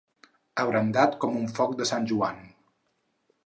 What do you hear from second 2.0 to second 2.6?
Joan.